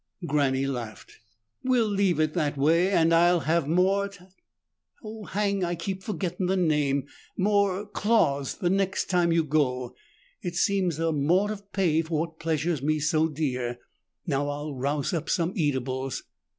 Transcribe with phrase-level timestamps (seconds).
[0.25, 1.19] Granny laughed.
[1.63, 4.29] "We'll leave it that way and I'll have more ta
[5.03, 5.63] Oh, hang!
[5.63, 7.05] I keep forgettin' the name.
[7.37, 9.93] More cloths the next time you go.
[10.41, 13.77] It seems a mort of pay for what pleasures me so dear.
[14.25, 16.23] Now I'll rouse up some eatables."